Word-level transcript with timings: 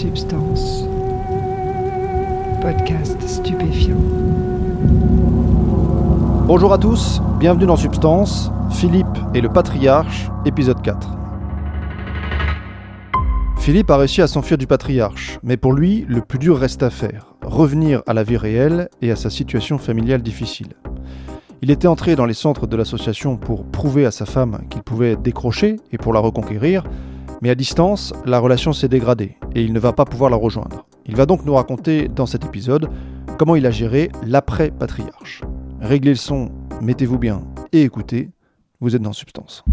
Substance. 0.00 0.86
Podcast 2.62 3.20
stupéfiant. 3.20 3.98
Bonjour 6.46 6.72
à 6.72 6.78
tous, 6.78 7.20
bienvenue 7.38 7.66
dans 7.66 7.76
Substance, 7.76 8.50
Philippe 8.70 9.04
et 9.34 9.42
le 9.42 9.50
patriarche, 9.50 10.30
épisode 10.46 10.80
4. 10.80 11.06
Philippe 13.58 13.90
a 13.90 13.98
réussi 13.98 14.22
à 14.22 14.26
s'enfuir 14.26 14.56
du 14.56 14.66
patriarche, 14.66 15.38
mais 15.42 15.58
pour 15.58 15.74
lui, 15.74 16.06
le 16.08 16.22
plus 16.22 16.38
dur 16.38 16.56
reste 16.56 16.82
à 16.82 16.88
faire, 16.88 17.34
revenir 17.42 18.02
à 18.06 18.14
la 18.14 18.22
vie 18.22 18.38
réelle 18.38 18.88
et 19.02 19.10
à 19.10 19.16
sa 19.16 19.28
situation 19.28 19.76
familiale 19.76 20.22
difficile. 20.22 20.68
Il 21.60 21.70
était 21.70 21.88
entré 21.88 22.16
dans 22.16 22.24
les 22.24 22.32
centres 22.32 22.66
de 22.66 22.74
l'association 22.74 23.36
pour 23.36 23.66
prouver 23.66 24.06
à 24.06 24.10
sa 24.10 24.24
femme 24.24 24.62
qu'il 24.70 24.82
pouvait 24.82 25.16
décrocher 25.16 25.76
et 25.92 25.98
pour 25.98 26.14
la 26.14 26.20
reconquérir, 26.20 26.84
mais 27.40 27.50
à 27.50 27.54
distance, 27.54 28.12
la 28.24 28.38
relation 28.38 28.72
s'est 28.72 28.88
dégradée 28.88 29.36
et 29.54 29.62
il 29.62 29.72
ne 29.72 29.80
va 29.80 29.92
pas 29.92 30.04
pouvoir 30.04 30.30
la 30.30 30.36
rejoindre. 30.36 30.86
Il 31.06 31.16
va 31.16 31.26
donc 31.26 31.44
nous 31.44 31.54
raconter 31.54 32.08
dans 32.08 32.26
cet 32.26 32.44
épisode 32.44 32.90
comment 33.38 33.56
il 33.56 33.66
a 33.66 33.70
géré 33.70 34.10
l'après-patriarche. 34.26 35.42
Réglez 35.80 36.10
le 36.10 36.16
son, 36.16 36.50
mettez-vous 36.82 37.18
bien 37.18 37.42
et 37.72 37.82
écoutez, 37.82 38.30
vous 38.80 38.94
êtes 38.94 39.02
dans 39.02 39.12
Substance. 39.12 39.64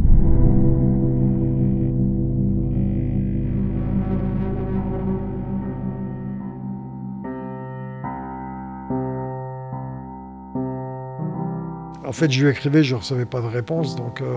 En 12.05 12.13
fait, 12.13 12.31
je 12.31 12.41
lui 12.41 12.49
écrivais, 12.49 12.83
je 12.83 12.95
ne 12.95 12.99
recevais 12.99 13.25
pas 13.25 13.41
de 13.41 13.47
réponse, 13.47 13.97
donc 13.97 14.21
euh, 14.21 14.33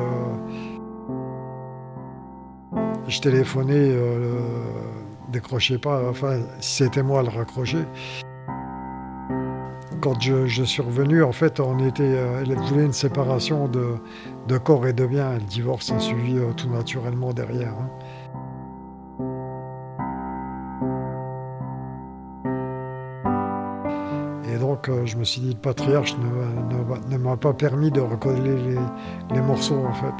je 3.11 3.21
téléphonais, 3.21 3.91
euh, 3.91 4.39
décrochais 5.29 5.79
pas. 5.79 6.09
Enfin, 6.09 6.39
c'était 6.61 7.03
moi, 7.03 7.23
le 7.23 7.29
raccrochait. 7.29 7.87
Quand 10.01 10.19
je, 10.21 10.65
suis 10.65 10.81
revenu, 10.81 11.23
en 11.23 11.33
fait, 11.33 11.61
on 11.61 11.79
était, 11.87 12.03
euh, 12.05 12.43
elle 12.43 12.55
voulait 12.55 12.87
une 12.87 12.93
séparation 12.93 13.69
de, 13.69 14.59
corps 14.59 14.87
et 14.87 14.93
de 14.93 15.07
biens. 15.07 15.35
Le 15.35 15.41
divorce 15.41 15.91
a 15.91 15.99
suivi 15.99 16.39
euh, 16.39 16.53
tout 16.57 16.71
naturellement 16.71 17.33
derrière. 17.33 17.73
Hein. 17.73 17.91
Et 24.53 24.59
donc, 24.59 24.91
je 25.05 25.17
me 25.17 25.25
suis 25.25 25.41
dit, 25.41 25.51
le 25.51 25.61
patriarche 25.61 26.17
ne, 27.11 27.17
m'a 27.19 27.37
pas 27.37 27.53
permis 27.53 27.91
de 27.91 28.01
recoller 28.01 28.57
les, 28.57 28.79
les 29.35 29.41
morceaux, 29.43 29.85
en 29.85 29.93
fait. 29.93 30.15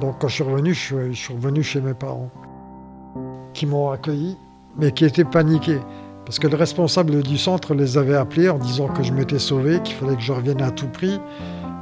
Donc 0.00 0.16
quand 0.18 0.28
je 0.28 0.34
suis 0.34 0.44
revenu, 0.44 0.72
je 0.74 1.12
suis, 1.12 1.34
revenu 1.34 1.62
chez 1.62 1.80
mes 1.80 1.94
parents, 1.94 2.30
qui 3.52 3.66
m'ont 3.66 3.90
accueilli, 3.90 4.36
mais 4.78 4.92
qui 4.92 5.04
étaient 5.04 5.24
paniqués. 5.24 5.80
Parce 6.24 6.38
que 6.38 6.46
le 6.46 6.56
responsable 6.56 7.22
du 7.22 7.36
centre 7.36 7.74
les 7.74 7.98
avait 7.98 8.14
appelés 8.14 8.48
en 8.48 8.58
disant 8.58 8.88
que 8.88 9.02
je 9.02 9.12
m'étais 9.12 9.38
sauvé, 9.38 9.80
qu'il 9.82 9.96
fallait 9.96 10.16
que 10.16 10.22
je 10.22 10.32
revienne 10.32 10.62
à 10.62 10.70
tout 10.70 10.88
prix. 10.88 11.20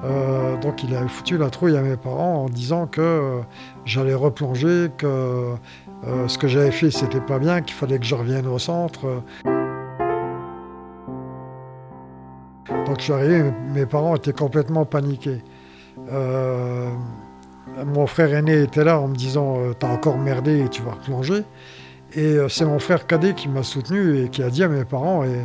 Euh, 0.04 0.56
donc 0.60 0.82
il 0.84 0.94
avait 0.94 1.08
foutu 1.08 1.38
la 1.38 1.50
trouille 1.50 1.76
à 1.76 1.82
mes 1.82 1.96
parents 1.96 2.44
en 2.44 2.48
disant 2.48 2.86
que 2.86 3.00
euh, 3.00 3.40
j'allais 3.84 4.14
replonger, 4.14 4.90
que 4.96 5.06
euh, 5.06 6.28
ce 6.28 6.38
que 6.38 6.46
j'avais 6.46 6.70
fait 6.70 6.90
c'était 6.90 7.20
pas 7.20 7.38
bien, 7.38 7.62
qu'il 7.62 7.74
fallait 7.74 7.98
que 7.98 8.06
je 8.06 8.14
revienne 8.14 8.46
au 8.46 8.58
centre. 8.58 9.22
Donc 12.86 12.98
je 12.98 13.02
suis 13.02 13.12
arrivé, 13.12 13.52
mes 13.74 13.86
parents 13.86 14.14
étaient 14.14 14.32
complètement 14.32 14.84
paniqués 14.84 15.42
mon 17.84 18.06
frère 18.06 18.34
aîné 18.34 18.62
était 18.62 18.84
là 18.84 19.00
en 19.00 19.08
me 19.08 19.14
disant 19.14 19.58
euh, 19.58 19.72
T'as 19.78 19.88
encore 19.88 20.18
merdé 20.18 20.60
et 20.60 20.68
tu 20.68 20.82
vas 20.82 20.92
replonger. 20.92 21.42
Et 22.14 22.24
euh, 22.24 22.48
c'est 22.48 22.64
mon 22.64 22.78
frère 22.78 23.06
cadet 23.06 23.34
qui 23.34 23.48
m'a 23.48 23.62
soutenu 23.62 24.22
et 24.22 24.28
qui 24.28 24.42
a 24.42 24.50
dit 24.50 24.62
à 24.62 24.68
mes 24.68 24.84
parents, 24.84 25.24
et 25.24 25.44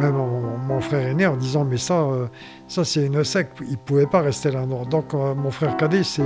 même 0.00 0.14
mon, 0.14 0.80
frère 0.80 1.08
aîné, 1.08 1.26
en 1.26 1.36
disant 1.36 1.64
Mais 1.64 1.76
ça, 1.76 2.02
euh, 2.02 2.26
ça 2.68 2.84
c'est 2.84 3.06
une 3.06 3.24
secte, 3.24 3.58
il 3.62 3.72
ne 3.72 3.76
pouvait 3.76 4.06
pas 4.06 4.20
rester 4.20 4.50
là. 4.50 4.64
Donc 4.88 5.12
mon 5.12 5.50
frère 5.50 5.76
cadet 5.76 6.04
s'est 6.04 6.22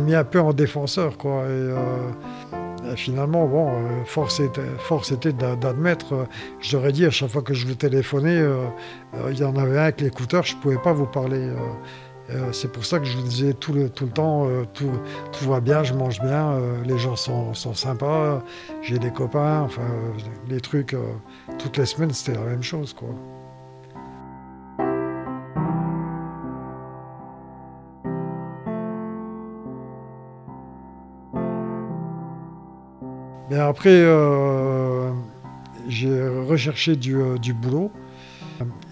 mis 0.00 0.14
un 0.14 0.24
peu 0.24 0.40
en 0.40 0.52
défenseur. 0.52 1.16
Quoi, 1.16 1.44
et, 1.48 1.74
finalement, 2.96 3.46
bon, 3.46 3.70
force 4.04 4.40
était, 4.40 4.60
force 4.78 5.12
d'admettre. 5.60 6.26
je 6.60 6.76
leur 6.76 6.86
ai 6.86 6.92
dit 6.92 7.06
à 7.06 7.10
chaque 7.10 7.30
fois 7.30 7.40
que 7.40 7.54
je 7.54 7.66
vous 7.66 7.76
téléphonais, 7.76 8.44
il 9.30 9.38
y 9.38 9.44
en 9.44 9.56
avait 9.56 9.78
un 9.78 9.84
avec 9.84 10.00
l'écouteur, 10.02 10.42
je 10.42 10.56
ne 10.56 10.60
pouvais 10.60 10.78
pas 10.78 10.92
vous 10.92 11.06
parler. 11.06 11.48
Euh, 12.30 12.52
c'est 12.52 12.70
pour 12.70 12.84
ça 12.84 12.98
que 12.98 13.04
je 13.04 13.16
vous 13.16 13.22
disais 13.26 13.52
tout 13.52 13.72
le, 13.72 13.90
tout 13.90 14.06
le 14.06 14.12
temps, 14.12 14.46
euh, 14.48 14.64
tout, 14.72 14.90
va 15.48 15.60
bien, 15.60 15.82
je 15.82 15.92
mange 15.92 16.20
bien, 16.20 16.52
euh, 16.52 16.82
les 16.84 16.98
gens 16.98 17.16
sont, 17.16 17.52
sont 17.52 17.74
sympas, 17.74 18.42
j'ai 18.80 18.98
des 18.98 19.10
copains, 19.10 19.62
enfin, 19.62 19.82
les 20.48 20.60
trucs, 20.60 20.96
toutes 21.58 21.76
les 21.78 21.86
semaines, 21.86 22.12
c'était 22.12 22.38
la 22.38 22.44
même 22.46 22.62
chose, 22.62 22.94
quoi. 22.94 23.08
Mais 33.50 33.58
après, 33.58 34.06
j'ai 35.88 36.26
recherché 36.48 36.96
du, 36.96 37.18
du, 37.38 37.52
boulot, 37.52 37.90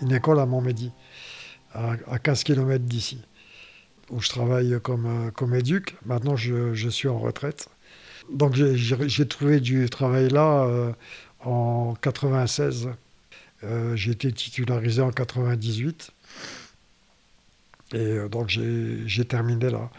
une 0.02 0.12
école 0.12 0.38
à 0.38 0.44
Montmédy, 0.44 0.92
à, 1.74 1.92
à 2.10 2.18
15 2.18 2.44
km 2.44 2.84
d'ici 2.84 3.20
où 4.10 4.20
je 4.20 4.28
travaille 4.28 4.78
comme, 4.82 5.06
euh, 5.06 5.30
comme 5.30 5.54
éduc. 5.54 5.96
Maintenant, 6.04 6.36
je, 6.36 6.74
je 6.74 6.88
suis 6.88 7.08
en 7.08 7.18
retraite. 7.18 7.68
Donc, 8.32 8.54
j'ai 8.54 9.28
trouvé 9.28 9.60
du 9.60 9.88
travail 9.88 10.28
là 10.28 10.64
euh, 10.64 10.92
en 11.40 11.94
96. 12.00 12.90
Euh, 13.62 13.96
j'ai 13.96 14.12
été 14.12 14.30
titularisé 14.32 15.02
en 15.02 15.10
98. 15.10 16.10
Et 17.92 18.18
donc, 18.30 18.48
j'ai 18.48 19.24
terminé 19.24 19.68
là. 19.68 19.90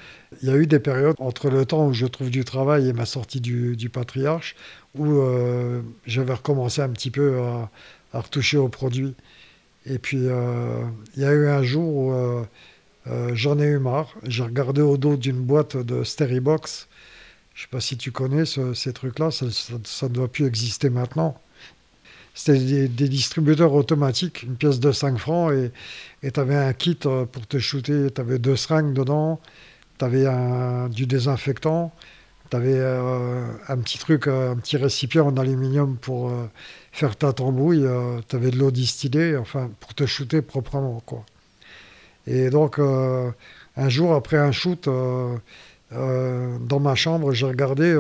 Il 0.42 0.48
y 0.48 0.52
a 0.52 0.56
eu 0.56 0.66
des 0.66 0.80
périodes 0.80 1.18
entre 1.20 1.50
le 1.50 1.66
temps 1.66 1.88
où 1.88 1.94
je 1.94 2.06
trouve 2.06 2.30
du 2.30 2.46
travail 2.46 2.88
et 2.88 2.94
ma 2.94 3.06
sortie 3.06 3.42
du, 3.42 3.76
du 3.76 3.90
patriarche 3.90 4.56
où 4.96 5.20
j'avais 6.06 6.34
recommencé 6.34 6.82
un 6.82 6.88
petit 6.88 7.12
peu 7.12 7.42
à, 7.42 7.70
à, 8.14 8.22
retoucher 8.22 8.56
aux 8.58 8.70
produits. 8.70 9.14
Et 9.86 9.98
puis, 9.98 10.18
il 10.18 11.22
y 11.22 11.26
a 11.26 11.32
eu 11.32 11.48
un 11.48 11.64
jour 11.64 11.96
où 11.96 12.46
euh, 13.08 13.32
j'en 13.34 13.60
ai 13.60 13.66
eu 13.66 13.80
marre. 13.80 14.14
J'ai 14.24 14.44
regardé 14.44 14.82
au 14.82 14.98
dos 14.98 15.18
d'une 15.18 15.42
boîte 15.42 15.78
de 15.78 16.04
Steribox. 16.04 16.88
Je 17.54 17.60
ne 17.60 17.62
sais 17.64 17.70
pas 17.70 17.82
si 17.82 17.98
tu 17.98 18.12
connais 18.12 18.44
ces 18.46 18.94
trucs-là, 18.94 19.30
ça, 19.32 19.46
ne 19.46 20.14
doit 20.14 20.28
plus 20.28 20.46
exister 20.46 20.90
maintenant. 20.90 21.40
C'était 22.34 22.88
des, 22.88 23.10
distributeurs 23.10 23.74
automatiques, 23.74 24.44
une 24.44 24.56
pièce 24.56 24.80
de 24.80 24.92
5 24.94 25.18
francs, 25.18 25.52
et 26.24 26.32
tu 26.32 26.40
avais 26.40 26.56
un 26.56 26.72
kit 26.72 26.98
euh, 27.06 27.26
pour 27.26 27.46
te 27.46 27.60
shooter. 27.60 28.08
Tu 28.14 28.22
avais 28.22 28.40
deux 28.40 28.56
seringues 28.56 28.94
dedans, 28.94 29.42
tu 30.00 30.06
avais 30.06 30.26
du 30.90 31.08
désinfectant, 31.08 31.94
tu 32.52 32.58
avais 32.58 32.78
euh, 32.78 33.48
un 33.68 33.78
petit 33.80 33.98
truc, 33.98 34.28
un 34.28 34.56
petit 34.58 34.78
récipient 34.78 35.26
en 35.26 35.38
aluminium 35.38 35.98
pour 35.98 36.32
faire 36.92 37.16
ta 37.16 37.34
tambouille, 37.34 37.88
tu 38.28 38.36
avais 38.36 38.52
de 38.52 38.58
l'eau 38.58 38.72
distillée, 38.72 39.38
enfin, 39.38 39.72
pour 39.80 39.96
te 39.96 40.06
shooter 40.06 40.42
proprement. 40.44 41.02
quoi. 41.06 41.26
Et 42.28 42.50
donc, 42.50 42.80
euh, 42.80 43.32
un 43.78 43.90
jour 43.90 44.14
après 44.14 44.38
un 44.38 44.52
shoot, 44.52 44.88
euh, 44.88 45.36
euh, 45.94 46.58
dans 46.60 46.80
ma 46.80 46.96
chambre, 46.96 47.32
j'ai 47.34 47.46
regardé 47.46 47.98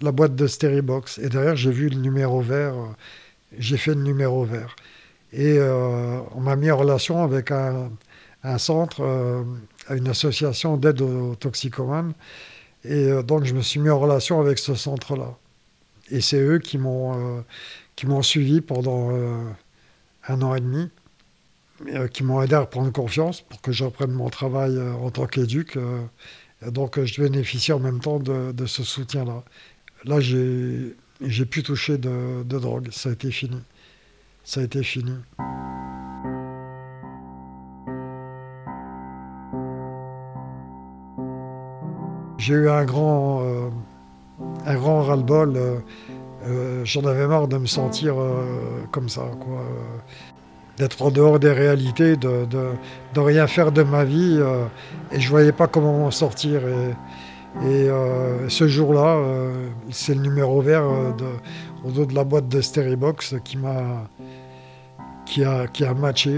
la 0.00 0.12
boîte 0.12 0.34
de 0.34 0.46
Steribox. 0.46 1.18
Et 1.18 1.28
derrière, 1.28 1.56
j'ai 1.56 1.70
vu 1.70 1.88
le 1.88 1.96
numéro 1.96 2.40
vert. 2.40 2.74
j'ai 3.58 3.76
fait 3.76 3.94
le 3.94 4.02
numéro 4.02 4.44
vert. 4.44 4.76
Et 5.32 5.58
on 5.60 6.40
m'a 6.40 6.56
mis 6.56 6.70
en 6.70 6.76
relation 6.76 7.22
avec 7.22 7.50
un, 7.50 7.90
centre, 8.58 9.02
une 9.90 10.08
association 10.08 10.76
d'aide 10.76 11.02
aux 11.02 11.34
toxicomanes. 11.34 12.12
Et 12.88 13.22
donc, 13.22 13.44
je 13.44 13.54
me 13.54 13.62
suis 13.62 13.80
mis 13.80 13.90
en 13.90 13.98
relation 13.98 14.40
avec 14.40 14.58
ce 14.58 14.74
centre-là. 14.74 15.36
Et 16.10 16.20
c'est 16.20 16.40
eux 16.40 16.58
qui 16.58 16.78
m'ont 16.78 17.44
qui 17.96 18.06
m'ont 18.06 18.22
suivi 18.22 18.60
pendant 18.60 19.10
un 20.28 20.42
an 20.42 20.54
et 20.54 20.60
demi. 20.60 20.88
Euh, 21.88 22.08
qui 22.08 22.24
m'ont 22.24 22.40
aidé 22.40 22.54
à 22.54 22.60
reprendre 22.60 22.90
confiance 22.90 23.42
pour 23.42 23.60
que 23.60 23.70
je 23.70 23.84
reprenne 23.84 24.10
mon 24.10 24.30
travail 24.30 24.76
euh, 24.76 24.92
en 24.94 25.10
tant 25.10 25.26
qu'éduc. 25.26 25.76
Euh, 25.76 26.00
donc 26.66 27.02
je 27.04 27.20
bénéficie 27.20 27.70
en 27.72 27.78
même 27.78 28.00
temps 28.00 28.18
de, 28.18 28.66
ce 28.66 28.82
soutien-là. 28.82 29.44
Là, 30.04 30.20
j'ai, 30.20 30.96
j'ai 31.20 31.44
pu 31.44 31.62
toucher 31.62 31.98
de, 31.98 32.42
drogue. 32.44 32.88
Ça 32.92 33.10
a 33.10 33.12
été 33.12 33.30
fini. 33.30 33.60
Ça 34.42 34.60
a 34.60 34.64
été 34.64 34.82
fini. 34.82 35.12
J'ai 42.46 42.54
eu 42.54 42.68
un 42.70 42.84
grand, 42.84 43.42
un 44.66 44.74
grand 44.76 45.02
ras-le-bol. 45.02 45.58
j'en 46.84 47.04
avais 47.04 47.26
marre 47.26 47.48
de 47.48 47.58
me 47.58 47.66
sentir 47.66 48.14
comme 48.92 49.08
ça. 49.08 49.22
Quoi 49.40 49.64
d'être 50.76 51.02
en 51.02 51.10
dehors 51.10 51.40
des 51.40 51.50
réalités, 51.50 52.16
de, 52.16 52.44
de, 52.44 53.20
rien 53.20 53.48
faire 53.48 53.72
de 53.72 53.82
ma 53.82 54.04
vie. 54.04 54.36
Euh, 54.38 54.66
et 55.10 55.18
je 55.18 55.26
ne 55.26 55.30
voyais 55.30 55.50
pas 55.50 55.66
comment 55.66 55.98
m'en 55.98 56.12
sortir. 56.12 56.60
Et 57.64 57.88
ce 58.48 58.68
jour-là, 58.68 59.18
c'est 59.90 60.14
le 60.14 60.20
numéro 60.20 60.60
vert 60.60 60.84
au 61.84 61.90
dos 61.90 62.06
de 62.06 62.14
la 62.14 62.22
boîte 62.22 62.48
de 62.48 62.60
Steribox 62.60 63.34
qui 63.42 63.56
m'a 63.56 64.08
qui 65.24 65.42
a, 65.42 65.66
qui 65.66 65.84
a 65.84 65.94
matché 65.94 66.30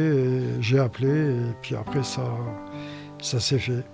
j'ai 0.60 0.78
appelé 0.78 1.10
et 1.10 1.54
puis 1.60 1.74
après 1.74 2.02
ça, 2.02 2.22
ça 3.20 3.40
s'est 3.40 3.58
fait. 3.58 3.84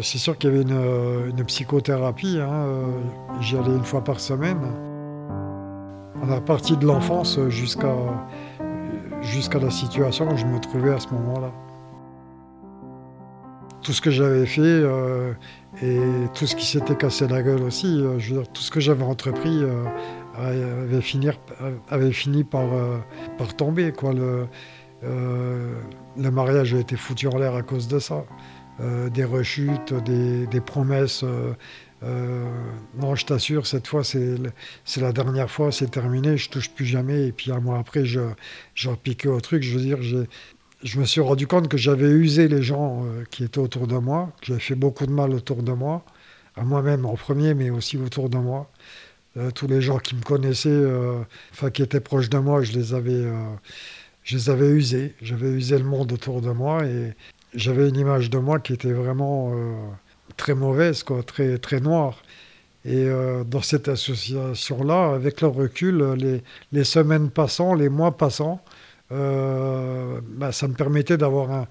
Euh, 0.00 0.02
c'est 0.02 0.18
sûr 0.18 0.36
qu'il 0.38 0.50
y 0.50 0.52
avait 0.54 0.62
une, 0.62 1.44
psychothérapie, 1.44 2.38
hein, 2.40 2.50
euh, 2.52 2.86
j'y 3.40 3.56
allais 3.56 3.74
une 3.74 3.84
fois 3.84 4.02
par 4.02 4.20
semaine. 4.20 4.60
On 6.22 6.30
est 6.30 6.34
reparti 6.34 6.76
de 6.76 6.86
l'enfance 6.86 7.38
jusqu'à 7.48 7.88
la 9.58 9.70
situation 9.70 10.28
où 10.30 10.36
je 10.36 10.46
me 10.46 10.58
trouvais 10.58 10.92
à 10.92 11.00
ce 11.00 11.08
moment-là. 11.08 11.52
Tout 13.82 13.92
ce 13.92 14.02
que 14.02 14.10
j'avais 14.10 14.44
fait, 14.44 14.60
euh, 14.60 15.32
et 15.82 15.98
tout 16.34 16.46
ce 16.46 16.56
qui 16.56 16.66
s'était 16.66 16.96
cassé 16.96 17.28
la 17.28 17.42
gueule 17.42 17.62
aussi, 17.62 18.00
euh, 18.00 18.42
tout 18.52 18.60
ce 18.60 18.70
que 18.70 18.80
j'avais 18.80 19.04
entrepris 19.04 19.62
euh, 19.62 19.84
avait, 20.36 21.00
avait, 21.88 22.12
fini 22.12 22.44
par, 22.44 22.74
euh, 22.74 22.98
par 23.38 23.54
tomber. 23.54 23.92
Quoi. 23.92 24.12
Le, 24.12 24.46
le, 25.02 26.30
mariage 26.30 26.74
a 26.74 26.78
été 26.78 26.96
foutu 26.96 27.28
en 27.28 27.38
l'air 27.38 27.54
à 27.54 27.62
cause 27.62 27.88
de 27.88 27.98
ça. 27.98 28.24
Des 28.78 29.24
rechutes, 29.24 29.92
des, 29.92 30.60
promesses. 30.60 31.24
non, 32.02 33.14
je 33.14 33.26
t'assure, 33.26 33.66
cette 33.66 33.86
fois, 33.86 34.02
c'est 34.04 35.00
la 35.00 35.12
dernière 35.12 35.50
fois, 35.50 35.72
c'est 35.72 35.90
terminé, 35.90 36.36
je 36.36 36.48
touche 36.48 36.70
plus 36.70 36.86
jamais. 36.86 37.28
Et 37.28 37.32
puis 37.32 37.52
un 37.52 37.60
mois 37.60 37.78
après, 37.78 38.04
je, 38.04 38.20
je 38.74 38.88
repiquais 38.88 39.28
au 39.28 39.40
truc. 39.40 39.62
Je 39.62 39.76
veux 39.76 39.84
dire, 39.84 39.98
je 40.82 40.98
me 40.98 41.04
suis 41.04 41.20
rendu 41.20 41.46
compte 41.46 41.68
que 41.68 41.76
j'avais 41.76 42.08
usé 42.08 42.48
les 42.48 42.62
gens 42.62 43.04
euh, 43.04 43.24
qui 43.30 43.44
étaient 43.44 43.58
autour 43.58 43.86
de 43.86 43.96
moi, 43.96 44.32
que 44.40 44.46
j'avais 44.48 44.60
fait 44.60 44.74
beaucoup 44.74 45.06
de 45.06 45.12
mal 45.12 45.34
autour 45.34 45.62
de 45.62 45.72
moi, 45.72 46.04
à 46.56 46.64
moi-même 46.64 47.04
en 47.06 47.16
premier, 47.16 47.54
mais 47.54 47.70
aussi 47.70 47.98
autour 47.98 48.30
de 48.30 48.38
moi. 48.38 48.70
Euh, 49.36 49.50
tous 49.50 49.66
les 49.66 49.80
gens 49.82 49.98
qui 49.98 50.16
me 50.16 50.22
connaissaient, 50.22 50.70
euh, 50.70 51.20
enfin 51.52 51.70
qui 51.70 51.82
étaient 51.82 52.00
proches 52.00 52.30
de 52.30 52.38
moi, 52.38 52.62
je 52.62 52.72
les 52.72 52.94
avais, 52.94 53.24
je 54.24 54.36
les 54.36 54.50
avais 54.50 54.68
usés. 54.68 55.14
J'avais 55.22 55.50
usé 55.50 55.78
le 55.78 55.84
monde 55.84 56.12
autour 56.12 56.40
de 56.40 56.50
moi 56.50 56.84
et 56.86 57.14
j'avais 57.54 57.88
une 57.88 57.96
image 57.96 58.30
de 58.30 58.38
moi 58.38 58.60
qui 58.60 58.72
était 58.72 58.92
vraiment 58.92 59.52
très 60.36 60.54
mauvaise, 60.54 61.02
quoi, 61.02 61.22
très, 61.22 61.58
très 61.58 61.80
noire. 61.80 62.22
Et 62.84 63.06
dans 63.46 63.62
cette 63.62 63.88
association-là, 63.88 65.12
avec 65.14 65.40
le 65.40 65.48
recul, 65.48 66.42
les, 66.72 66.84
semaines 66.84 67.30
passant, 67.30 67.74
les 67.74 67.88
mois 67.88 68.16
passant, 68.16 68.62
euh, 69.12 70.20
bah, 70.24 70.52
ça 70.52 70.68
me 70.68 70.74
permettait 70.74 71.16
d'avoir 71.16 71.66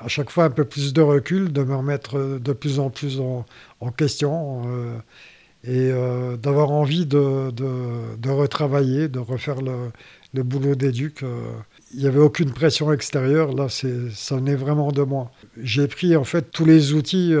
à 0.00 0.08
chaque 0.08 0.30
fois 0.30 0.44
un 0.44 0.50
peu 0.50 0.64
plus 0.64 0.92
de 0.92 1.02
recul, 1.02 1.52
de 1.52 1.62
me 1.62 1.74
remettre 1.76 2.38
de 2.38 2.52
plus 2.52 2.78
en 2.78 2.88
plus 2.88 3.20
en, 3.20 3.44
question 3.92 4.62
euh, 4.66 4.96
et 5.64 5.90
euh, 5.92 6.36
d'avoir 6.36 6.70
envie 6.70 7.04
de, 7.04 7.50
de, 7.50 8.30
retravailler, 8.30 9.08
de 9.08 9.18
refaire 9.18 9.60
le, 9.60 9.90
le 10.32 10.42
boulot 10.42 10.74
d'éduc. 10.74 11.22
Il 11.92 12.00
n'y 12.00 12.06
avait 12.06 12.20
aucune 12.20 12.52
pression 12.52 12.92
extérieure, 12.92 13.52
là 13.54 13.68
ça 13.68 14.36
venait 14.36 14.54
vraiment 14.54 14.92
de 14.92 15.02
moi. 15.02 15.32
J'ai 15.56 15.88
pris 15.88 16.16
en 16.16 16.24
fait 16.24 16.50
tous 16.50 16.64
les 16.64 16.92
outils, 16.92 17.34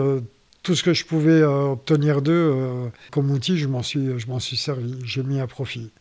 tout 0.62 0.74
ce 0.74 0.82
que 0.82 0.92
je 0.92 1.04
pouvais 1.04 1.42
obtenir 1.42 2.20
d'eux 2.20 2.90
comme 3.12 3.30
outil, 3.30 3.58
je 3.58 3.68
m'en 3.68 3.82
suis, 3.82 4.18
je 4.18 4.26
m'en 4.26 4.40
suis 4.40 4.56
servi, 4.56 4.96
j'ai 5.04 5.22
mis 5.22 5.40
à 5.40 5.46
profit. 5.46 5.92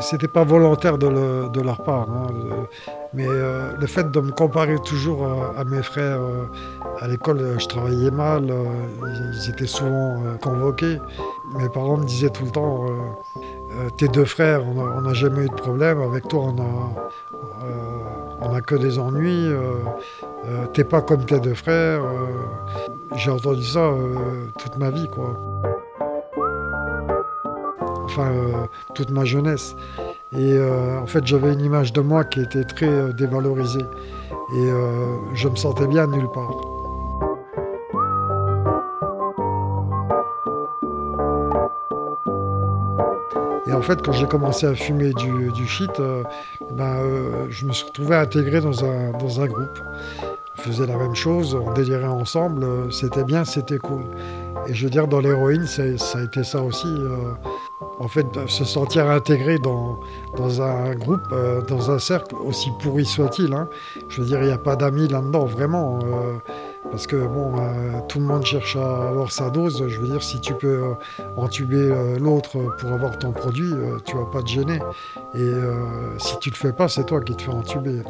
C'était 0.00 0.28
pas 0.28 0.44
volontaire 0.44 0.98
de, 0.98 1.60
leur 1.60 1.82
part. 1.82 2.08
Hein, 2.10 2.26
mais 3.12 3.26
euh, 3.28 3.72
le 3.78 3.86
fait 3.86 4.10
de 4.10 4.20
me 4.20 4.32
comparer 4.32 4.76
toujours 4.84 5.26
à, 5.56 5.64
mes 5.64 5.82
frères 5.82 6.20
euh, 6.20 6.46
à 7.00 7.06
l'école, 7.06 7.56
je 7.58 7.66
travaillais 7.66 8.10
mal, 8.10 8.50
euh, 8.50 8.64
ils 9.34 9.50
étaient 9.50 9.66
souvent 9.66 10.16
convoqués. 10.40 10.98
Mes 11.56 11.68
parents 11.68 11.98
me 11.98 12.04
disaient 12.04 12.30
tout 12.30 12.44
le 12.44 12.50
temps 12.50 12.86
Tes 13.96 14.08
deux 14.08 14.24
frères, 14.24 14.62
on 14.66 15.00
n'a 15.02 15.14
jamais 15.14 15.44
eu 15.44 15.48
de 15.48 15.54
problème, 15.54 16.00
avec 16.00 16.26
toi, 16.28 16.44
on 16.44 16.60
a, 16.60 16.94
on 18.40 18.54
a 18.54 18.60
que 18.60 18.74
des 18.74 18.98
ennuis, 18.98 19.50
t'es 20.72 20.84
pas 20.84 21.02
comme 21.02 21.24
tes 21.24 21.38
deux 21.38 21.54
frères. 21.54 22.02
J'ai 23.16 23.30
entendu 23.30 23.62
ça 23.62 23.92
toute 24.58 24.76
ma 24.78 24.90
vie, 24.90 25.08
quoi 25.08 25.36
euh, 28.22 28.66
toute 28.94 29.10
ma 29.10 29.24
jeunesse. 29.24 29.76
Et 30.32 30.52
euh, 30.52 31.00
en 31.00 31.06
fait, 31.06 31.26
j'avais 31.26 31.52
une 31.52 31.60
image 31.60 31.92
de 31.92 32.00
moi 32.00 32.24
qui 32.24 32.40
était 32.40 32.64
très 32.64 32.88
euh, 32.88 33.12
dévalorisée. 33.12 33.84
Et 34.56 34.68
je 35.32 35.48
me 35.48 35.56
sentais 35.56 35.86
bien 35.86 36.06
nulle 36.06 36.28
part. 36.32 36.50
Et 43.66 43.72
en 43.72 43.80
fait, 43.80 44.02
quand 44.02 44.12
j'ai 44.12 44.26
commencé 44.26 44.66
à 44.66 44.74
fumer 44.74 45.14
du, 45.14 45.50
du 45.52 45.66
shit, 45.66 45.90
ben, 46.72 46.96
je 47.48 47.64
me 47.64 47.72
suis 47.72 47.86
retrouvé 47.86 48.16
intégré 48.16 48.60
dans 48.60 48.84
un, 48.84 49.12
dans 49.12 49.40
un 49.40 49.46
groupe. 49.46 49.80
On 50.58 50.62
faisait 50.62 50.86
la 50.86 50.98
même 50.98 51.14
chose, 51.14 51.54
on 51.54 51.72
délirait 51.72 52.04
ensemble, 52.04 52.92
c'était 52.92 53.24
bien, 53.24 53.44
c'était 53.46 53.78
cool. 53.78 54.04
Et 54.68 54.74
je 54.74 54.84
veux 54.84 54.90
dire, 54.90 55.08
dans 55.08 55.20
l'héroïne, 55.20 55.66
ça 55.66 56.18
a 56.18 56.22
été 56.22 56.44
ça 56.44 56.62
aussi 56.62 56.94
en 57.98 58.08
fait, 58.08 58.26
se 58.48 58.64
sentir 58.64 59.08
intégré 59.08 59.58
dans, 59.58 59.98
dans 60.36 60.62
un 60.62 60.94
groupe, 60.94 61.20
euh, 61.32 61.60
dans 61.62 61.90
un 61.90 61.98
cercle, 61.98 62.34
aussi 62.36 62.70
pourri 62.82 63.04
soit-il. 63.04 63.52
Hein. 63.52 63.68
Je 64.08 64.20
veux 64.20 64.26
dire, 64.26 64.40
il 64.40 64.46
n'y 64.46 64.52
a 64.52 64.58
pas 64.58 64.76
d'amis 64.76 65.08
là-dedans, 65.08 65.44
vraiment. 65.44 65.98
Euh, 66.02 66.34
parce 66.90 67.06
que, 67.06 67.16
bon, 67.16 67.52
euh, 67.58 68.00
tout 68.08 68.18
le 68.18 68.26
monde 68.26 68.44
cherche 68.44 68.76
à 68.76 69.08
avoir 69.08 69.32
sa 69.32 69.50
dose. 69.50 69.86
Je 69.88 70.00
veux 70.00 70.08
dire, 70.08 70.22
si 70.22 70.40
tu 70.40 70.54
peux 70.54 70.94
entuber 71.36 71.92
l'autre 72.20 72.58
pour 72.78 72.92
avoir 72.92 73.18
ton 73.18 73.32
produit, 73.32 73.72
tu 74.04 74.16
vas 74.16 74.26
pas 74.26 74.42
te 74.42 74.48
gêner. 74.48 74.78
Et 75.34 75.50
si 76.18 76.38
tu 76.40 76.50
le 76.50 76.56
fais 76.56 76.72
pas, 76.72 76.88
c'est 76.88 77.04
toi 77.04 77.20
qui 77.20 77.34
te 77.34 77.42
fais 77.42 77.50
entuber. 77.50 78.02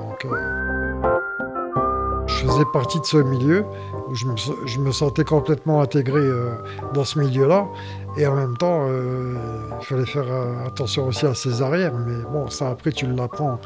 Faisais 2.47 2.65
partie 2.73 3.01
de 3.01 3.05
ce 3.05 3.17
milieu 3.17 3.65
où 4.09 4.15
je 4.15 4.79
me, 4.79 4.93
sentais 4.93 5.25
complètement 5.25 5.81
intégré 5.81 6.21
dans 6.93 7.05
ce 7.05 7.19
milieu-là. 7.19 7.67
Et 8.17 8.27
en 8.27 8.37
même 8.37 8.57
temps, 8.57 8.87
euh, 8.89 9.35
il 9.81 9.85
fallait 9.85 10.07
faire 10.07 10.31
euh, 10.31 10.67
attention 10.67 11.09
aussi 11.09 11.27
à 11.27 11.35
ses 11.35 11.63
arrières. 11.63 11.95
Mais 11.95 12.23
bon, 12.31 12.49
ça 12.49 12.71
après, 12.71 12.93
tu 12.93 13.07
l'apprends, 13.07 13.61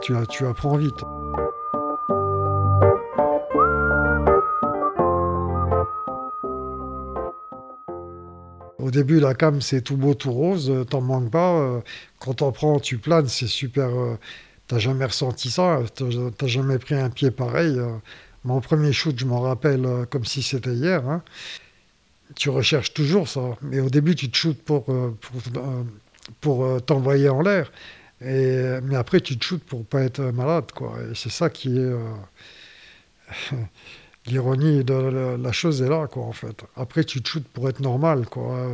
tu, 0.00 0.14
tu 0.28 0.44
apprends 0.46 0.76
vite. 0.76 1.04
Au 8.78 8.90
début, 8.90 9.20
la 9.20 9.34
cam, 9.34 9.60
c'est 9.60 9.82
tout 9.82 9.96
beau, 9.96 10.14
tout 10.14 10.32
rose, 10.32 10.72
t'en 10.90 11.00
manques 11.00 11.30
pas. 11.30 11.52
Euh, 11.52 11.80
quand 12.18 12.34
t'en 12.34 12.50
prends, 12.50 12.80
tu 12.80 12.98
planes, 12.98 13.28
c'est 13.28 13.46
super. 13.46 13.88
T'as 14.72 14.78
jamais 14.78 15.04
ressenti 15.04 15.50
ça, 15.50 15.80
t'as 15.94 16.46
jamais 16.46 16.78
pris 16.78 16.94
un 16.94 17.10
pied 17.10 17.30
pareil. 17.30 17.78
Mon 18.44 18.62
premier 18.62 18.94
shoot, 18.94 19.18
je 19.18 19.26
m'en 19.26 19.40
rappelle 19.40 19.86
comme 20.10 20.24
si 20.24 20.42
c'était 20.42 20.72
hier. 20.72 21.06
Hein 21.06 21.22
tu 22.34 22.50
recherches 22.50 22.92
toujours 22.94 23.28
ça. 23.28 23.56
Mais 23.62 23.80
au 23.80 23.90
début, 23.90 24.14
tu 24.14 24.30
te 24.30 24.36
shootes 24.36 24.62
pour, 24.62 24.84
euh, 24.88 25.16
pour, 26.40 26.64
euh, 26.64 26.76
euh, 26.76 26.80
t'envoyer 26.80 27.28
en 27.28 27.42
l'air. 27.42 27.70
Et, 28.20 28.78
mais 28.84 28.96
après, 28.96 29.20
tu 29.20 29.36
te 29.36 29.44
shootes 29.44 29.64
pour 29.64 29.84
pas 29.84 30.02
être 30.02 30.22
malade. 30.22 30.70
Quoi. 30.72 30.94
Et 31.10 31.14
c'est 31.14 31.30
ça 31.30 31.50
qui 31.50 31.78
est. 31.78 31.92
L'ironie 34.26 34.84
de 34.84 35.36
la 35.36 35.52
chose 35.52 35.82
est 35.82 35.88
là, 35.88 36.06
quoi, 36.06 36.22
en 36.22 36.32
fait. 36.32 36.64
Après, 36.76 37.02
tu 37.02 37.20
te 37.22 37.28
shootes 37.28 37.48
pour 37.48 37.68
être 37.68 37.80
normal, 37.80 38.26
quoi. 38.26 38.70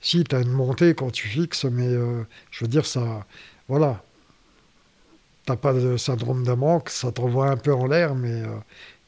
si, 0.00 0.24
tu 0.24 0.34
as 0.34 0.40
une 0.40 0.52
montée 0.52 0.94
quand 0.94 1.10
tu 1.10 1.28
fixes, 1.28 1.66
mais 1.66 1.90
je 2.50 2.64
veux 2.64 2.68
dire, 2.68 2.86
ça. 2.86 3.26
Voilà. 3.68 4.02
T'as 5.46 5.56
pas 5.56 5.74
de 5.74 5.96
syndrome 5.96 6.44
de 6.44 6.52
manque, 6.52 6.88
ça 6.88 7.12
t'envoie 7.12 7.50
un 7.50 7.56
peu 7.56 7.72
en 7.74 7.86
l'air, 7.86 8.14
mais 8.14 8.42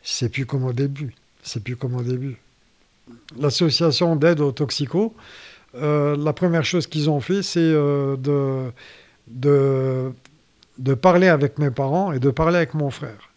c'est 0.02 0.28
plus 0.28 0.45
comme 0.45 0.64
au 0.64 0.73
début. 0.73 1.14
C'est 1.43 1.62
plus 1.62 1.76
comme 1.76 1.95
au 1.95 2.02
début 2.02 2.38
l'association 3.38 4.16
d'aide 4.16 4.40
aux 4.40 4.52
toxicos, 4.52 5.12
euh, 5.75 6.16
la 6.16 6.33
première 6.33 6.64
chose 6.64 6.87
qu'ils 6.87 7.11
ont 7.11 7.21
fait, 7.21 7.43
c'est 7.43 7.61
euh, 7.61 8.16
de, 8.16 8.71
de, 9.28 10.12
de, 10.78 10.95
parler 10.95 11.28
avec 11.28 11.59
mes 11.59 11.71
parents 11.71 12.12
et 12.12 12.19
de 12.19 12.31
parler 12.31 12.57
avec 12.57 12.75
mon 12.75 12.90
frère. 12.90 13.31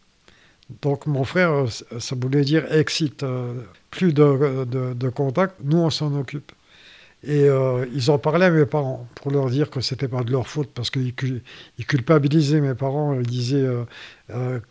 Donc 0.82 1.08
mon 1.08 1.24
frère, 1.24 1.66
ça 2.00 2.16
voulait 2.16 2.44
dire 2.44 2.72
exit, 2.72 3.26
plus 3.90 4.14
de, 4.14 4.66
de, 4.66 5.10
contact, 5.10 5.56
nous 5.64 5.80
on 5.80 5.90
s'en 5.90 6.14
occupe. 6.16 6.52
Et 7.24 7.48
ils 7.94 8.12
en 8.12 8.18
parlaient 8.18 8.46
à 8.46 8.50
mes 8.50 8.66
parents 8.66 9.06
pour 9.16 9.32
leur 9.32 9.50
dire 9.50 9.70
que 9.70 9.82
c'était 9.82 10.08
pas 10.08 10.24
de 10.24 10.32
leur 10.32 10.48
faute 10.48 10.70
parce 10.74 10.90
qu'ils 10.90 11.14
culpabilisaient 11.86 12.62
mes 12.62 12.76
parents. 12.76 13.14
Ils 13.20 13.28
disaient 13.28 13.68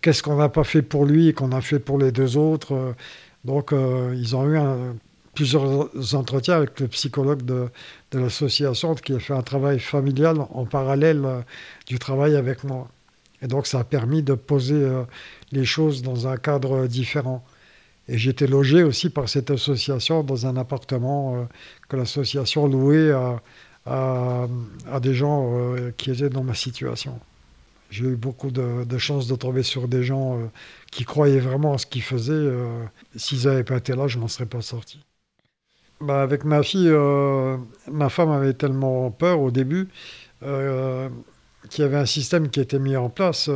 qu'est-ce 0.00 0.22
qu'on 0.22 0.36
n'a 0.36 0.48
pas 0.48 0.64
fait 0.64 0.80
pour 0.80 1.04
lui 1.04 1.28
et 1.28 1.32
qu'on 1.34 1.52
a 1.52 1.60
fait 1.60 1.78
pour 1.78 1.98
les 1.98 2.10
deux 2.10 2.38
autres? 2.38 2.94
Donc 3.44 3.72
ils 3.72 4.34
ont 4.34 4.50
eu 4.50 4.58
plusieurs 5.38 6.16
entretiens 6.16 6.56
avec 6.56 6.80
le 6.80 6.88
psychologue 6.88 7.44
de, 7.44 7.68
l'association 8.12 8.96
qui 8.96 9.12
a 9.12 9.20
fait 9.20 9.34
un 9.34 9.42
travail 9.42 9.78
familial 9.78 10.38
en 10.40 10.66
parallèle 10.66 11.22
euh, 11.24 11.40
du 11.86 12.00
travail 12.00 12.34
avec 12.34 12.64
moi. 12.64 12.88
Et 13.40 13.46
donc 13.46 13.68
ça 13.68 13.78
a 13.78 13.84
permis 13.84 14.24
de 14.24 14.34
poser 14.34 14.74
euh, 14.74 15.04
les 15.52 15.64
choses 15.64 16.02
dans 16.02 16.26
un 16.26 16.36
cadre 16.38 16.88
différent. 16.88 17.44
Et 18.08 18.18
j'étais 18.18 18.46
logé 18.46 18.82
aussi 18.82 19.10
par 19.10 19.28
cette 19.28 19.50
association 19.50 20.22
dans 20.22 20.46
un 20.46 20.56
appartement 20.56 21.36
euh, 21.36 21.44
que 21.88 21.96
l'association 21.96 22.66
louait 22.66 23.10
à, 23.12 23.42
à, 23.86 25.00
des 25.00 25.14
gens 25.14 25.74
qui 25.96 26.10
étaient 26.10 26.28
dans 26.28 26.44
ma 26.44 26.54
situation. 26.54 27.18
J'ai 27.90 28.04
eu 28.04 28.16
beaucoup 28.16 28.50
de, 28.50 28.84
de, 28.84 28.98
chance 28.98 29.28
de 29.28 29.36
tomber 29.36 29.62
sur 29.62 29.88
des 29.88 30.02
gens 30.02 30.38
qui 30.92 31.04
croyaient 31.04 31.40
vraiment 31.40 31.74
à 31.74 31.78
ce 31.78 31.86
qu'ils 31.86 32.02
faisaient. 32.02 32.52
S'ils 33.16 33.46
n'avaient 33.46 33.64
pas 33.64 33.78
été 33.78 33.94
là, 33.94 34.06
je 34.08 34.16
ne 34.16 34.22
m'en 34.22 34.28
serais 34.28 34.44
pas 34.44 34.60
sorti. 34.60 35.00
Bah, 36.00 36.22
avec 36.22 36.44
ma 36.44 36.62
fille, 36.62 36.88
euh, 36.90 37.56
ma 37.90 38.08
femme 38.08 38.30
avait 38.30 38.54
tellement 38.54 39.10
peur 39.10 39.40
au 39.40 39.50
début 39.50 39.88
euh, 40.44 41.08
qu'il 41.70 41.82
y 41.82 41.86
avait 41.86 41.96
un 41.96 42.06
système 42.06 42.50
qui 42.50 42.60
était 42.60 42.78
mis 42.78 42.96
en 42.96 43.10
place. 43.10 43.50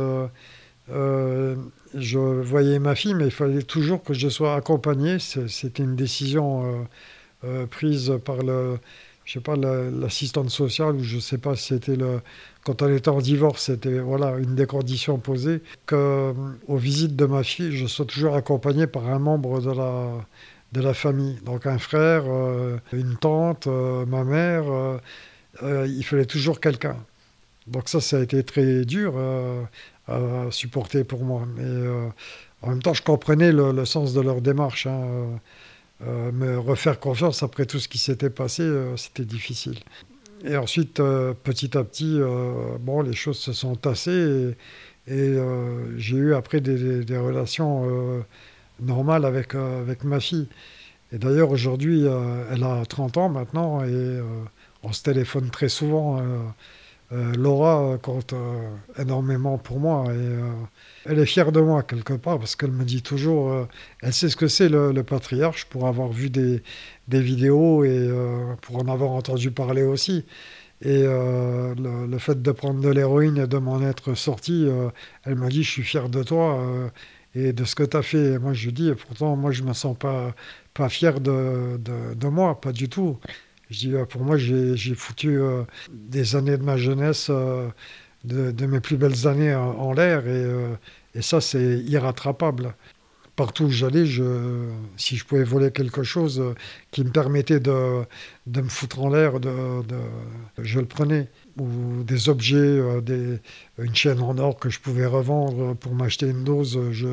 Euh, 0.91 1.55
je 1.93 2.19
voyais 2.19 2.79
ma 2.79 2.95
fille, 2.95 3.13
mais 3.13 3.25
il 3.25 3.31
fallait 3.31 3.63
toujours 3.63 4.03
que 4.03 4.13
je 4.13 4.29
sois 4.29 4.55
accompagné. 4.55 5.19
C'était 5.19 5.83
une 5.83 5.95
décision 5.95 6.87
prise 7.69 8.13
par 8.25 8.37
le, 8.37 8.77
je 9.25 9.33
sais 9.33 9.39
pas, 9.39 9.55
l'assistante 9.55 10.49
sociale, 10.49 10.95
ou 10.95 11.03
je 11.03 11.19
sais 11.19 11.37
pas 11.37 11.55
c'était 11.55 11.95
le. 11.95 12.21
Quand 12.63 12.81
on 12.81 12.89
était 12.89 13.09
en 13.09 13.19
divorce, 13.19 13.63
c'était 13.63 13.99
voilà, 13.99 14.37
une 14.37 14.55
des 14.55 14.65
conditions 14.65 15.17
posées. 15.17 15.61
Que, 15.85 16.33
aux 16.67 16.77
visites 16.77 17.15
de 17.15 17.25
ma 17.25 17.43
fille, 17.43 17.71
je 17.75 17.85
sois 17.87 18.05
toujours 18.05 18.35
accompagné 18.35 18.87
par 18.87 19.09
un 19.09 19.19
membre 19.19 19.61
de 19.61 19.71
la, 19.71 20.25
de 20.73 20.81
la 20.81 20.93
famille. 20.93 21.39
Donc 21.45 21.65
un 21.65 21.77
frère, 21.77 22.23
euh, 22.27 22.77
une 22.91 23.15
tante, 23.17 23.67
euh, 23.67 24.05
ma 24.05 24.23
mère, 24.23 24.65
euh, 25.61 25.87
il 25.87 26.03
fallait 26.03 26.25
toujours 26.25 26.59
quelqu'un. 26.59 26.97
Donc 27.67 27.87
ça, 27.87 28.01
ça 28.01 28.17
a 28.17 28.21
été 28.21 28.43
très 28.43 28.83
dur 28.83 29.13
à 30.07 30.47
supporter 30.51 31.03
pour 31.03 31.23
moi. 31.23 31.47
Mais 31.55 31.87
en 32.61 32.69
même 32.69 32.81
temps, 32.81 32.93
je 32.93 33.03
comprenais 33.03 33.51
le, 33.51 33.85
sens 33.85 34.13
de 34.13 34.21
leur 34.21 34.41
démarche. 34.41 34.87
Hein. 34.87 35.39
me 36.01 36.57
refaire 36.57 36.99
confiance 36.99 37.43
après 37.43 37.65
tout 37.65 37.79
ce 37.79 37.87
qui 37.87 37.97
s'était 37.97 38.29
passé, 38.29 38.69
c'était 38.97 39.25
difficile. 39.25 39.79
Et 40.43 40.57
ensuite, 40.57 40.95
petit 41.43 41.77
à 41.77 41.83
petit, 41.83 42.19
bon, 42.81 43.01
les 43.01 43.13
choses 43.13 43.37
se 43.37 43.53
sont 43.53 43.75
tassées 43.75 44.55
et, 45.07 45.35
j'ai 45.97 46.15
eu 46.17 46.33
après 46.33 46.59
des, 46.61 47.03
des 47.05 47.17
relations 47.17 48.23
normal 48.79 49.25
avec, 49.25 49.55
euh, 49.55 49.81
avec 49.81 50.03
ma 50.03 50.19
fille. 50.19 50.47
Et 51.11 51.17
d'ailleurs, 51.17 51.51
aujourd'hui, 51.51 52.05
euh, 52.05 52.45
elle 52.51 52.63
a 52.63 52.85
30 52.85 53.17
ans 53.17 53.29
maintenant 53.29 53.83
et 53.83 53.89
euh, 53.91 54.23
on 54.83 54.91
se 54.91 55.03
téléphone 55.03 55.49
très 55.49 55.69
souvent. 55.69 56.21
Laura 57.37 57.97
compte 58.01 58.33
énormément 58.97 59.57
pour 59.57 59.79
moi 59.79 60.05
et 60.13 61.09
elle 61.09 61.19
est 61.19 61.25
fière 61.25 61.51
de 61.51 61.59
moi 61.59 61.83
quelque 61.83 62.13
part 62.13 62.39
parce 62.39 62.55
qu'elle 62.55 62.71
me 62.71 62.83
dit 62.83 63.01
toujours, 63.01 63.67
elle 64.01 64.13
sait 64.13 64.29
ce 64.29 64.35
que 64.35 64.47
c'est 64.47 64.69
le, 64.69 65.03
patriarche 65.03 65.65
pour 65.65 65.87
avoir 65.87 66.09
vu 66.09 66.29
des, 66.29 66.63
des 67.07 67.21
vidéos 67.21 67.83
et 67.83 68.09
pour 68.61 68.77
en 68.77 68.87
avoir 68.91 69.11
entendu 69.11 69.51
parler 69.51 69.83
aussi. 69.83 70.25
Et 70.81 71.03
le, 71.03 72.17
fait 72.17 72.41
de 72.41 72.51
prendre 72.51 72.81
de 72.81 72.89
l'héroïne 72.89 73.37
et 73.37 73.47
de 73.47 73.57
m'en 73.57 73.81
être 73.81 74.15
sorti, 74.15 74.67
elle 75.23 75.35
m'a 75.35 75.49
dit, 75.49 75.63
je 75.63 75.69
suis 75.69 75.83
fier 75.83 76.09
de 76.09 76.23
toi 76.23 76.91
et 77.35 77.53
de 77.53 77.63
ce 77.65 77.75
que 77.75 77.83
tu 77.83 77.97
as 77.97 78.01
fait. 78.01 78.39
Moi, 78.39 78.53
je 78.53 78.69
dis, 78.69 78.91
pourtant, 78.93 79.35
moi, 79.35 79.51
je 79.51 79.63
ne 79.63 79.69
me 79.69 79.73
sens 79.73 79.97
pas, 79.97 80.35
pas 80.73 80.89
fier 80.89 81.19
de, 81.19 81.77
de, 81.77 82.27
moi, 82.27 82.59
pas 82.59 82.71
du 82.71 82.89
tout. 82.89 83.17
Je 83.73 83.79
dis, 83.79 83.93
euh, 83.95 84.05
pour 84.05 84.23
moi, 84.23 84.37
j'ai 84.37 84.95
foutu 84.95 85.41
euh, 85.41 85.63
des 85.91 86.35
années 86.35 86.57
de 86.57 86.63
ma 86.63 86.77
jeunesse, 86.77 87.27
euh, 87.31 87.69
de, 88.23 88.65
mes 88.67 88.79
plus 88.79 88.97
belles 88.97 89.27
années 89.27 89.53
en, 89.53 89.91
l'air, 89.93 90.27
et, 90.27 91.21
ça, 91.21 91.41
c'est 91.41 91.79
irrattrapable. 91.79 92.75
Partout 93.35 93.65
où 93.65 93.71
j'allais, 93.71 94.05
si 94.95 95.17
je 95.17 95.25
pouvais 95.25 95.43
voler 95.43 95.71
quelque 95.71 96.03
chose 96.03 96.53
qui 96.91 97.03
me 97.03 97.09
permettait 97.09 97.59
de, 97.59 98.05
me 98.47 98.69
foutre 98.69 99.01
en 99.01 99.09
l'air, 99.09 99.33
je 100.59 100.79
le 100.79 100.85
prenais 100.85 101.29
ou 101.57 102.03
des 102.03 102.29
objets, 102.29 102.79
une 103.79 103.95
chaîne 103.95 104.21
en 104.21 104.37
or 104.37 104.57
que 104.59 104.69
je 104.69 104.79
pouvais 104.79 105.07
revendre 105.07 105.75
pour 105.75 105.95
m'acheter 105.95 106.27
une 106.27 106.43
dose, 106.43 106.79
je, 106.91 107.07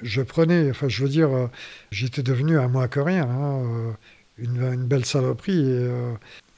je 0.00 0.22
prenais. 0.22 0.70
Enfin, 0.70 0.88
je 0.88 1.02
veux 1.02 1.10
dire, 1.10 1.50
j'étais 1.90 2.22
devenu 2.22 2.58
à 2.58 2.68
moins 2.68 2.86
que 2.86 3.00
rien, 3.00 3.28
hein, 3.28 3.96
une, 4.38 4.86
belle 4.86 5.04
saloperie. 5.04 5.60
Et, 5.60 5.90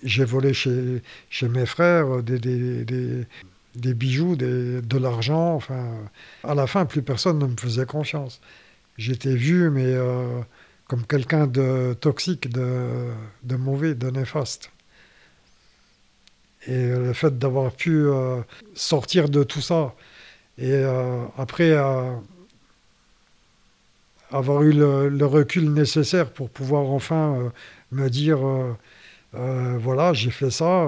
j'ai 0.02 0.24
volé 0.24 0.52
chez, 0.52 1.02
chez 1.30 1.48
mes 1.48 1.64
frères 1.66 2.22
des, 2.22 2.38
des, 2.38 2.84
des, 2.84 3.26
des 3.74 3.94
bijoux, 3.94 4.36
de 4.36 4.98
l'argent. 4.98 5.54
Enfin, 5.54 5.88
à 6.42 6.54
la 6.54 6.66
fin, 6.66 6.84
plus 6.84 7.02
personne 7.02 7.38
ne 7.38 7.46
me 7.46 7.56
faisait 7.56 7.86
confiance. 7.86 8.40
J'étais 8.98 9.34
vu, 9.34 9.70
mais 9.70 9.96
comme 10.88 11.06
quelqu'un 11.06 11.46
de 11.46 11.94
toxique, 12.00 12.50
de, 12.50 13.10
de 13.42 13.56
mauvais, 13.56 13.94
de 13.94 14.10
néfaste. 14.10 14.70
Et 16.66 16.88
le 16.88 17.12
fait 17.12 17.38
d'avoir 17.38 17.72
pu 17.72 18.06
euh, 18.06 18.40
sortir 18.74 19.28
de 19.28 19.42
tout 19.44 19.60
ça, 19.60 19.94
et 20.56 20.70
euh, 20.72 21.24
après 21.36 21.72
euh, 21.72 22.14
avoir 24.36 24.62
eu 24.62 24.72
le, 24.72 25.26
recul 25.26 25.72
nécessaire 25.72 26.30
pour 26.30 26.50
pouvoir 26.50 26.90
enfin 26.90 27.52
me 27.92 28.08
dire, 28.08 28.38
voilà, 29.32 30.12
j'ai 30.12 30.30
fait 30.30 30.50
ça, 30.50 30.86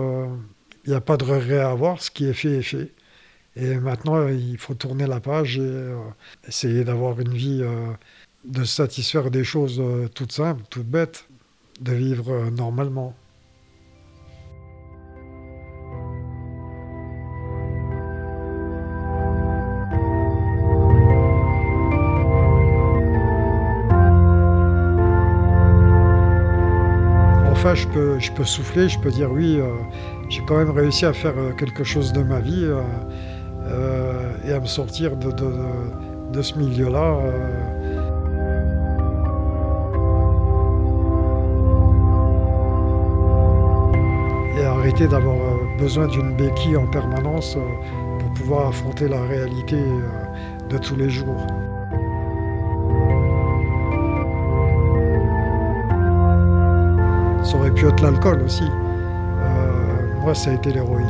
il 0.84 0.90
n'y 0.90 0.96
a 0.96 1.00
pas 1.00 1.16
de 1.16 1.24
regret 1.24 1.58
à 1.58 1.70
avoir, 1.70 2.02
ce 2.02 2.10
qui 2.10 2.26
est 2.26 2.32
fait 2.32 2.58
est 2.58 2.62
fait. 2.62 2.92
Et 3.56 3.76
maintenant, 3.76 4.28
il 4.28 4.58
faut 4.58 4.74
tourner 4.74 5.06
la 5.06 5.20
page 5.20 5.58
et 5.58 5.92
essayer 6.46 6.84
d'avoir 6.84 7.20
une 7.20 7.34
vie, 7.34 7.62
de 8.44 8.64
satisfaire 8.64 9.30
des 9.30 9.44
choses 9.44 9.82
toutes 10.14 10.32
simples, 10.32 10.62
toutes 10.70 10.86
bêtes, 10.88 11.26
de 11.80 11.92
vivre 11.92 12.50
normalement. 12.50 13.14
Je 27.74 27.88
peux, 28.32 28.44
souffler, 28.44 28.88
je 28.88 28.98
peux 28.98 29.10
dire 29.10 29.30
oui, 29.30 29.58
euh, 29.58 29.66
j'ai 30.28 30.42
quand 30.46 30.56
même 30.56 30.70
réussi 30.70 31.04
à 31.04 31.12
faire 31.12 31.34
euh, 31.36 31.52
quelque 31.52 31.84
chose 31.84 32.12
de 32.12 32.22
ma 32.22 32.40
vie 32.40 32.64
euh, 32.64 34.32
et 34.46 34.52
à 34.52 34.60
me 34.60 34.66
sortir 34.66 35.16
de, 35.16 35.30
de, 36.32 36.42
ce 36.42 36.58
milieu-là. 36.58 37.18
et 44.58 44.64
arrêter 44.64 45.08
d'avoir 45.08 45.36
besoin 45.78 46.06
d'une 46.06 46.36
béquille 46.36 46.76
en 46.76 46.86
permanence 46.86 47.58
pour 48.18 48.32
pouvoir 48.34 48.68
affronter 48.68 49.08
la 49.08 49.22
réalité 49.22 49.78
de 50.70 50.78
tous 50.78 50.96
les 50.96 51.10
jours. 51.10 51.46
Aurait 57.56 57.70
pu 57.70 57.86
être 57.86 58.02
l'alcool 58.02 58.42
aussi. 58.42 58.64
Euh, 58.64 60.20
moi, 60.20 60.34
ça 60.34 60.50
a 60.50 60.54
été 60.54 60.72
l'héroïne. 60.72 61.06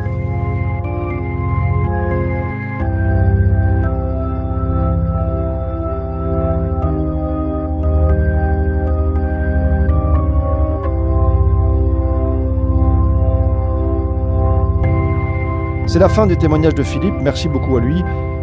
C'est 15.97 16.01
la 16.01 16.09
fin 16.09 16.27
des 16.27 16.37
témoignages 16.37 16.75
de 16.75 16.83
Philippe, 16.83 17.15
merci 17.23 17.49
beaucoup 17.49 17.77
à 17.77 17.81
lui. 17.81 18.03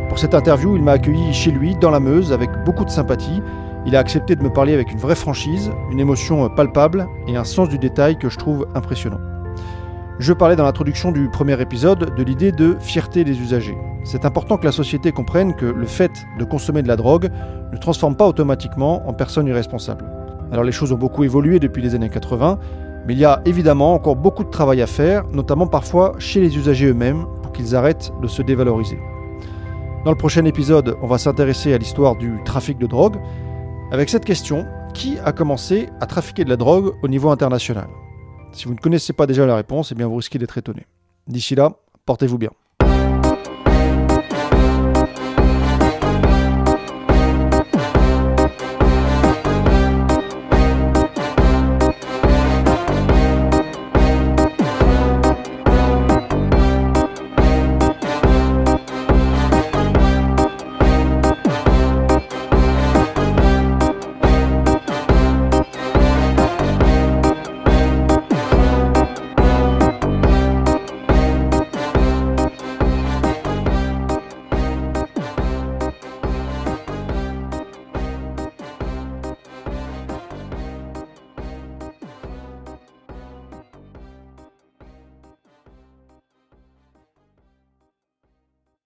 Pour 0.10 0.18
cette 0.18 0.34
interview, 0.34 0.76
il 0.76 0.82
m'a 0.82 0.94
accueilli 0.94 1.34
chez 1.34 1.52
lui, 1.52 1.76
dans 1.76 1.92
la 1.92 2.00
Meuse, 2.00 2.34
avec 2.34 2.50
beaucoup 2.66 2.84
de 2.84 2.90
sympathie. 2.90 3.44
Il 3.86 3.98
a 3.98 4.00
accepté 4.00 4.36
de 4.36 4.44
me 4.44 4.50
parler 4.50 4.74
avec 4.74 4.92
une 4.92 4.98
vraie 4.98 5.16
franchise, 5.16 5.70
une 5.92 6.00
émotion 6.00 6.48
palpable 6.50 7.06
et 7.28 7.36
un 7.36 7.44
sens 7.44 7.68
du 7.68 7.78
détail 7.78 8.18
que 8.18 8.30
je 8.30 8.38
trouve 8.38 8.66
impressionnant. 8.76 9.20
Je 10.20 10.32
parlais 10.32 10.56
dans 10.56 10.64
l'introduction 10.64 11.12
du 11.12 11.28
premier 11.30 11.60
épisode 11.60 12.16
de 12.16 12.24
l'idée 12.24 12.54
de 12.54 12.78
fierté 12.80 13.26
des 13.26 13.42
usagers. 13.42 13.78
C'est 14.06 14.24
important 14.26 14.58
que 14.58 14.66
la 14.66 14.72
société 14.72 15.12
comprenne 15.12 15.54
que 15.54 15.66
le 15.66 15.86
fait 15.86 16.12
de 16.40 16.46
consommer 16.46 16.82
de 16.82 16.88
la 16.88 16.96
drogue 16.96 17.30
ne 17.74 17.78
transforme 17.78 18.16
pas 18.16 18.28
automatiquement 18.28 19.08
en 19.08 19.14
personne 19.14 19.48
irresponsable. 19.48 20.06
Alors 20.52 20.64
les 20.64 20.72
choses 20.72 20.94
ont 20.94 20.98
beaucoup 20.98 21.26
évolué 21.26 21.60
depuis 21.60 21.82
les 21.82 21.94
années 21.94 22.10
80, 22.10 22.60
mais 23.06 23.14
il 23.14 23.20
y 23.20 23.26
a 23.26 23.42
évidemment 23.44 23.96
encore 23.96 24.16
beaucoup 24.16 24.46
de 24.46 24.50
travail 24.50 24.82
à 24.82 24.88
faire, 24.88 25.26
notamment 25.34 25.68
parfois 25.68 26.14
chez 26.20 26.40
les 26.40 26.58
usagers 26.58 26.88
eux-mêmes, 26.88 27.26
pour 27.42 27.52
qu'ils 27.52 27.76
arrêtent 27.76 28.14
de 28.22 28.28
se 28.28 28.42
dévaloriser. 28.42 29.00
Dans 30.06 30.12
le 30.12 30.18
prochain 30.18 30.46
épisode, 30.46 30.96
on 31.02 31.08
va 31.08 31.18
s'intéresser 31.18 31.74
à 31.74 31.78
l'histoire 31.78 32.16
du 32.16 32.40
trafic 32.46 32.78
de 32.78 32.88
drogue, 32.88 33.18
avec 33.94 34.10
cette 34.10 34.26
question, 34.26 34.66
qui 34.96 35.20
a 35.20 35.32
commencé 35.32 35.88
à 36.02 36.08
trafiquer 36.08 36.44
de 36.44 36.50
la 36.50 36.58
drogue 36.58 36.96
au 37.04 37.08
niveau 37.08 37.30
international? 37.30 37.88
Si 38.52 38.66
vous 38.66 38.74
ne 38.74 38.80
connaissez 38.80 39.14
pas 39.14 39.28
déjà 39.28 39.46
la 39.46 39.56
réponse, 39.56 39.94
eh 39.96 40.04
vous 40.04 40.16
risquez 40.16 40.40
d'être 40.40 40.58
étonné. 40.58 40.88
D'ici 41.28 41.54
là, 41.54 41.74
portez-vous 42.08 42.40
bien. 42.40 42.50